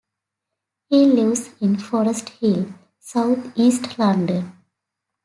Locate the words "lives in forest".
1.05-2.29